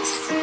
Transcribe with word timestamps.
this? 0.00 0.39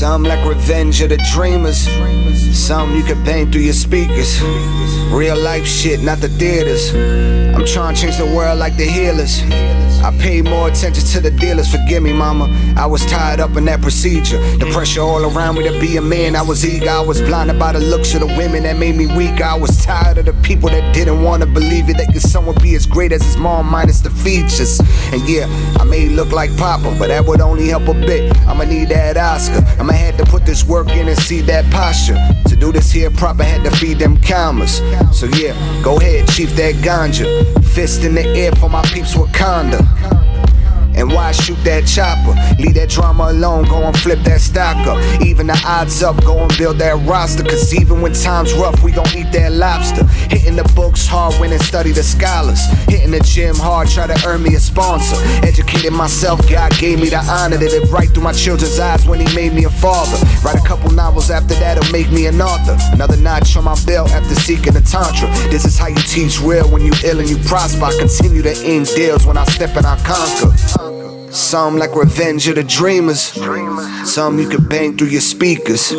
Some 0.00 0.22
like 0.22 0.42
revenge 0.46 1.02
of 1.02 1.10
the 1.10 1.18
dreamers. 1.30 1.86
Some 2.56 2.96
you 2.96 3.02
can 3.02 3.22
bang 3.22 3.52
through 3.52 3.60
your 3.60 3.74
speakers. 3.74 4.40
Real 5.12 5.38
life 5.38 5.66
shit, 5.66 6.00
not 6.00 6.20
the 6.20 6.28
theaters. 6.28 6.94
I'm 7.54 7.66
trying 7.66 7.94
to 7.94 8.00
change 8.00 8.16
the 8.16 8.24
world 8.24 8.58
like 8.58 8.78
the 8.78 8.86
healers. 8.86 9.42
I 10.02 10.16
pay 10.18 10.40
more 10.40 10.68
attention 10.68 11.04
to 11.04 11.20
the 11.20 11.30
dealers, 11.30 11.70
forgive 11.70 12.02
me, 12.02 12.14
mama. 12.14 12.48
I 12.74 12.86
was 12.86 13.04
tied 13.04 13.38
up 13.38 13.54
in 13.56 13.66
that 13.66 13.82
procedure. 13.82 14.38
The 14.56 14.70
pressure 14.72 15.02
all 15.02 15.22
around 15.36 15.56
me 15.56 15.68
to 15.68 15.78
be 15.78 15.98
a 15.98 16.00
man. 16.00 16.34
I 16.34 16.40
was 16.40 16.64
eager, 16.64 16.88
I 16.88 17.00
was 17.00 17.20
blinded 17.20 17.58
by 17.58 17.72
the 17.72 17.80
looks 17.80 18.14
of 18.14 18.20
the 18.20 18.26
women 18.26 18.62
that 18.62 18.78
made 18.78 18.96
me 18.96 19.06
weak. 19.14 19.42
I 19.42 19.54
was 19.58 19.84
tired 19.84 20.16
of 20.16 20.24
the 20.24 20.32
people 20.42 20.70
that 20.70 20.94
didn't 20.94 21.22
wanna 21.22 21.44
believe 21.44 21.90
it. 21.90 21.98
That 21.98 22.14
could 22.14 22.22
someone 22.22 22.56
be 22.62 22.74
as 22.74 22.86
great 22.86 23.12
as 23.12 23.22
his 23.22 23.36
mom, 23.36 23.70
minus 23.70 24.00
the 24.00 24.08
features. 24.08 24.80
And 25.12 25.28
yeah, 25.28 25.46
I 25.78 25.84
may 25.84 26.08
look 26.08 26.32
like 26.32 26.56
Papa, 26.56 26.96
but 26.98 27.08
that 27.08 27.26
would 27.26 27.42
only 27.42 27.68
help 27.68 27.86
a 27.88 27.92
bit. 27.92 28.34
I'ma 28.46 28.64
need 28.64 28.88
that 28.88 29.18
Oscar. 29.18 29.62
I'ma 29.90 30.16
to 30.16 30.24
put 30.24 30.44
this 30.44 30.64
work 30.64 30.88
in 30.88 31.08
and 31.08 31.18
see 31.18 31.40
that 31.42 31.70
posture. 31.72 32.16
To 32.48 32.56
do 32.56 32.72
this 32.72 32.90
here 32.90 33.10
proper, 33.10 33.42
had 33.42 33.64
to 33.64 33.70
feed 33.76 33.98
them 33.98 34.16
commas. 34.18 34.78
So 35.12 35.26
yeah, 35.36 35.54
go 35.82 35.96
ahead, 35.98 36.28
chief 36.28 36.54
that 36.56 36.74
ganja. 36.76 37.26
Fist 37.64 38.04
in 38.04 38.14
the 38.14 38.26
air 38.26 38.52
for 38.52 38.68
my 38.68 38.82
peeps 38.86 39.14
Wakanda. 39.14 39.80
And 41.00 41.10
why 41.10 41.32
shoot 41.32 41.56
that 41.64 41.86
chopper? 41.86 42.36
Leave 42.60 42.74
that 42.74 42.90
drama 42.90 43.30
alone, 43.30 43.64
go 43.64 43.82
and 43.84 43.98
flip 43.98 44.18
that 44.24 44.42
stock 44.42 44.76
up. 44.86 45.00
Even 45.22 45.46
the 45.46 45.58
odds 45.66 46.02
up, 46.02 46.22
go 46.24 46.36
and 46.44 46.58
build 46.58 46.76
that 46.78 46.94
roster. 47.08 47.42
Cause 47.42 47.72
even 47.74 48.02
when 48.02 48.12
times 48.12 48.52
rough, 48.52 48.82
we 48.82 48.92
gon' 48.92 49.08
eat 49.16 49.32
that 49.32 49.52
lobster. 49.52 50.04
Hitting 50.28 50.56
the 50.56 50.64
books 50.76 51.06
hard, 51.06 51.34
when 51.40 51.52
and 51.52 51.62
study 51.62 51.90
the 51.92 52.02
scholars. 52.02 52.60
Hitting 52.86 53.12
the 53.12 53.20
gym 53.20 53.56
hard, 53.56 53.88
try 53.88 54.06
to 54.06 54.26
earn 54.28 54.42
me 54.42 54.54
a 54.56 54.60
sponsor. 54.60 55.16
Educated 55.40 55.94
myself, 55.94 56.38
God 56.50 56.70
gave 56.76 57.00
me 57.00 57.08
the 57.08 57.24
honor 57.24 57.56
to 57.56 57.64
live 57.64 57.90
right 57.90 58.10
through 58.10 58.24
my 58.24 58.32
children's 58.32 58.78
eyes 58.78 59.06
when 59.06 59.24
He 59.24 59.34
made 59.34 59.54
me 59.54 59.64
a 59.64 59.70
father. 59.70 60.20
Write 60.44 60.62
a 60.62 60.68
couple 60.68 60.90
novels 60.90 61.30
after 61.30 61.54
that'll 61.54 61.90
make 61.92 62.10
me 62.12 62.26
an 62.26 62.42
author. 62.42 62.76
Another 62.92 63.16
notch 63.16 63.56
on 63.56 63.64
my 63.64 63.76
belt 63.86 64.10
after 64.10 64.34
seeking 64.34 64.76
a 64.76 64.82
tantra. 64.82 65.28
This 65.48 65.64
is 65.64 65.78
how 65.78 65.86
you 65.88 66.02
teach 66.12 66.42
real 66.42 66.68
when 66.70 66.84
you 66.84 66.92
ill 67.04 67.20
and 67.20 67.28
you 67.30 67.38
prosper. 67.48 67.84
I 67.84 67.96
continue 67.96 68.42
to 68.42 68.54
end 68.64 68.84
deals 68.94 69.24
when 69.24 69.38
I 69.38 69.44
step 69.44 69.74
and 69.76 69.86
I 69.86 69.96
conquer. 70.04 70.89
Some 71.30 71.76
like 71.78 71.94
revenge 71.94 72.48
of 72.48 72.56
the 72.56 72.64
dreamers. 72.64 73.20
Some 74.10 74.38
you 74.38 74.48
can 74.48 74.64
bang 74.66 74.96
through 74.96 75.08
your 75.08 75.20
speakers. 75.20 75.94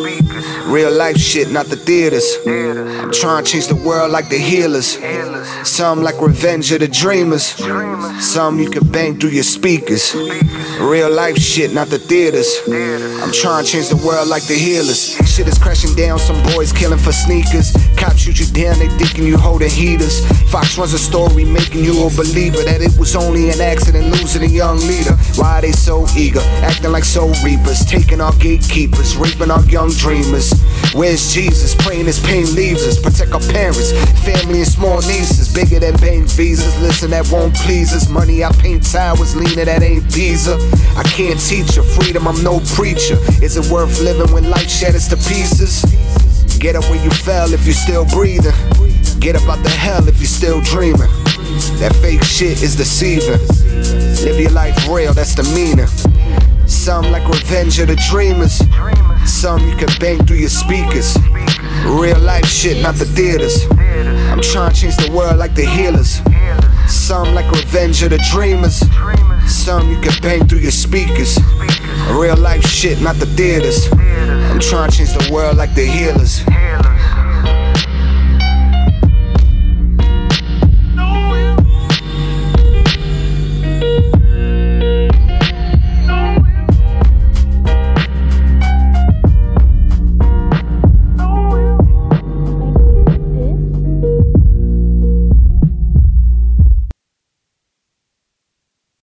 Real 0.66 0.92
life 0.92 1.16
shit, 1.16 1.50
not 1.50 1.66
the 1.66 1.76
theaters. 1.76 2.36
I'm 2.46 3.12
trying 3.12 3.44
to 3.44 3.50
change 3.50 3.68
the 3.68 3.76
world 3.76 4.10
like 4.10 4.28
the 4.28 4.38
healers. 4.38 4.98
Some 5.64 6.02
like 6.02 6.20
revenge 6.20 6.70
of 6.72 6.80
the 6.80 6.88
dreamers. 6.88 7.54
Some 8.22 8.58
you 8.58 8.68
can 8.70 8.86
bang 8.90 9.18
through 9.18 9.30
your 9.30 9.42
speakers. 9.42 10.14
Real 10.80 11.10
life 11.10 11.38
shit, 11.38 11.72
not 11.72 11.88
the 11.88 11.98
theaters. 11.98 12.60
I'm 13.22 13.32
trying 13.32 13.64
to 13.64 13.70
change 13.70 13.88
the 13.88 14.00
world 14.04 14.28
like 14.28 14.44
the 14.44 14.54
healers. 14.54 15.16
Shit 15.32 15.48
is 15.48 15.58
crashing 15.58 15.94
down, 15.94 16.18
some 16.18 16.42
boys 16.52 16.72
killing 16.72 16.98
for 16.98 17.12
sneakers. 17.12 17.72
Cops 17.96 18.18
shoot 18.18 18.38
you 18.38 18.46
down, 18.46 18.78
they 18.78 18.88
thinking 18.98 19.26
you 19.26 19.38
holding 19.38 19.70
heaters. 19.70 20.26
Fox 20.50 20.76
runs 20.76 20.92
a 20.92 20.98
story, 20.98 21.44
making 21.44 21.84
you 21.84 21.92
a 22.04 22.10
believer 22.10 22.62
that 22.64 22.82
it 22.82 22.92
was 22.98 23.16
only 23.16 23.48
an 23.48 23.60
accident 23.60 24.06
losing 24.06 24.42
a 24.42 24.46
young 24.46 24.81
leader. 24.86 25.14
Why 25.36 25.58
are 25.58 25.62
they 25.62 25.72
so 25.72 26.06
eager? 26.16 26.40
Acting 26.62 26.92
like 26.92 27.04
soul 27.04 27.34
reapers, 27.44 27.84
taking 27.84 28.20
our 28.20 28.32
gatekeepers, 28.36 29.16
raping 29.16 29.50
our 29.50 29.64
young 29.66 29.90
dreamers. 29.90 30.52
Where's 30.94 31.32
Jesus? 31.32 31.74
Praying 31.74 32.06
his 32.06 32.20
pain 32.20 32.54
leaves 32.54 32.86
us. 32.86 33.00
Protect 33.00 33.32
our 33.32 33.40
parents, 33.52 33.92
family, 34.24 34.60
and 34.60 34.68
small 34.68 35.00
nieces. 35.02 35.52
Bigger 35.52 35.80
than 35.80 35.96
bank 35.96 36.28
visas. 36.30 36.74
Listen, 36.80 37.10
that 37.10 37.28
won't 37.30 37.54
please 37.54 37.92
us. 37.92 38.08
Money, 38.08 38.44
I 38.44 38.52
paint 38.52 38.84
towers, 38.90 39.34
leaner, 39.36 39.64
that 39.64 39.82
ain't 39.82 40.04
Pisa. 40.12 40.56
I 40.96 41.02
can't 41.04 41.40
teach 41.40 41.76
you 41.76 41.82
freedom, 41.82 42.28
I'm 42.28 42.42
no 42.42 42.60
preacher. 42.74 43.16
Is 43.42 43.56
it 43.56 43.70
worth 43.72 44.00
living 44.00 44.32
when 44.32 44.50
life 44.50 44.70
shatters 44.70 45.08
to 45.08 45.16
pieces? 45.16 45.82
Get 46.58 46.76
up 46.76 46.84
where 46.84 47.02
you 47.02 47.10
fell 47.10 47.52
if 47.52 47.64
you're 47.64 47.74
still 47.74 48.04
breathing. 48.06 48.54
Get 49.18 49.36
up 49.36 49.48
out 49.48 49.62
the 49.62 49.70
hell 49.70 50.06
if 50.08 50.18
you're 50.18 50.26
still 50.26 50.60
dreaming. 50.60 51.21
That 51.78 51.94
fake 52.00 52.22
shit 52.22 52.62
is 52.62 52.76
deceiving. 52.76 53.40
Live 54.24 54.40
your 54.40 54.50
life 54.50 54.76
real, 54.88 55.12
that's 55.12 55.34
the 55.34 55.42
meaning. 55.54 55.86
Some 56.66 57.10
like 57.10 57.26
revenge 57.28 57.78
of 57.80 57.88
the 57.88 57.96
dreamers. 58.10 58.62
Some 59.30 59.60
you 59.68 59.76
can 59.76 59.88
bang 59.98 60.24
through 60.24 60.38
your 60.38 60.48
speakers. 60.48 61.16
Real 61.84 62.18
life 62.20 62.46
shit, 62.46 62.82
not 62.82 62.94
the 62.94 63.04
theaters. 63.04 63.66
I'm 64.30 64.40
trying 64.40 64.72
to 64.72 64.80
change 64.80 64.96
the 64.96 65.10
world 65.12 65.36
like 65.36 65.54
the 65.54 65.66
healers. 65.66 66.20
Some 66.88 67.34
like 67.34 67.50
revenge 67.50 68.02
of 68.02 68.10
the 68.10 68.18
dreamers. 68.32 68.82
Some 69.46 69.90
you 69.90 70.00
can 70.00 70.14
bang 70.22 70.46
through 70.46 70.60
your 70.60 70.70
speakers. 70.70 71.38
Real 72.10 72.36
life 72.36 72.64
shit, 72.64 73.00
not 73.00 73.16
the 73.16 73.26
theaters. 73.26 73.88
I'm 73.92 74.60
trying 74.60 74.90
to 74.90 74.96
change 74.96 75.12
the 75.12 75.32
world 75.32 75.56
like 75.56 75.74
the 75.74 75.86
healers. 75.86 76.42